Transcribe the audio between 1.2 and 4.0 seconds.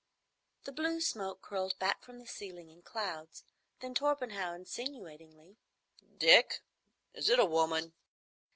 curled back from the ceiling in clouds. Then